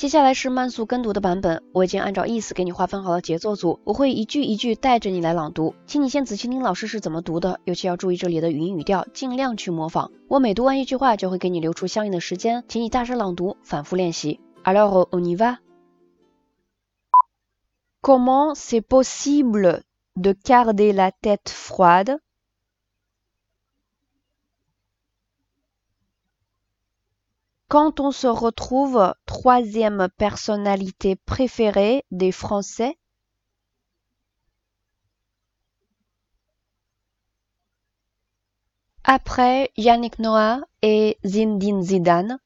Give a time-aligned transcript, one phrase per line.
[0.00, 10.10] 接下来是慢速跟读的版本，我已经按照意思给你划分好了节奏组，我会一句一句带着你来朗读，请你先仔细听老师是怎么读的，尤其要注意这里的语音语调，尽量去模仿。
[10.26, 14.40] 我每读完一句话就会给你留出相应的时间，请你大声朗读，反复练习。
[14.64, 15.58] Alors on y va.
[18.00, 19.82] Comment c'est possible
[20.16, 22.20] de garder la tête froide
[27.70, 32.98] Quand on se retrouve troisième personnalité préférée des Français,
[39.04, 42.40] après Yannick Noah et Zinedine Zidane,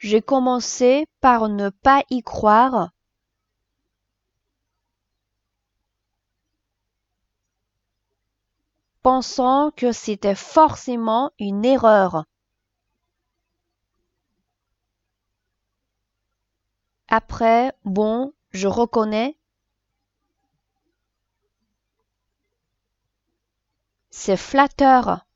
[0.00, 2.90] j'ai commencé par ne pas y croire
[9.08, 12.26] pensant que c'était forcément une erreur.
[17.08, 19.38] Après, bon, je reconnais.
[24.10, 25.26] C'est flatteur.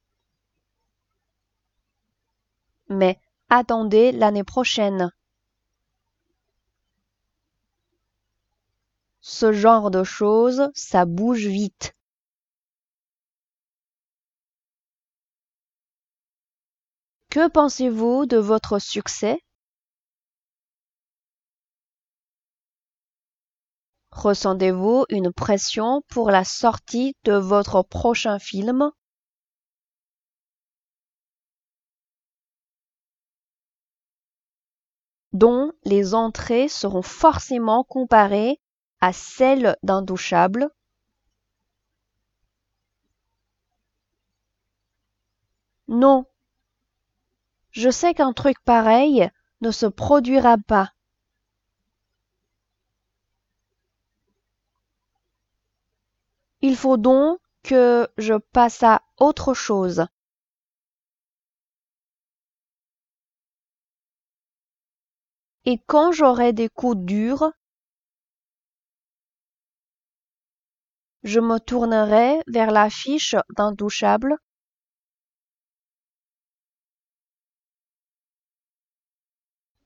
[2.90, 5.10] Mais attendez l'année prochaine.
[9.22, 11.94] Ce genre de choses, ça bouge vite.
[17.32, 19.42] Que pensez-vous de votre succès?
[24.10, 28.90] Ressentez-vous une pression pour la sortie de votre prochain film?
[35.32, 38.60] Dont les entrées seront forcément comparées
[39.00, 40.68] à celles d'un douchable
[45.88, 46.26] Non,
[47.72, 49.28] je sais qu'un truc pareil
[49.60, 50.92] ne se produira pas.
[56.62, 60.06] Il faut donc que je passe à autre chose.
[65.64, 67.50] Et quand j'aurai des coups durs,
[71.24, 74.36] je me tournerai vers l'affiche d'intouchable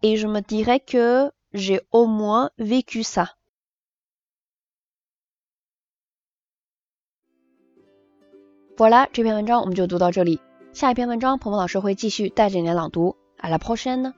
[0.05, 3.29] et je me dirais que j'ai au moins vécu ça.
[8.77, 10.39] Voilà，这篇文章我们就读到这里。
[10.73, 13.15] 下一篇文章，鹏鹏老师会继续带着你来朗读。
[13.37, 14.13] À la prochaine。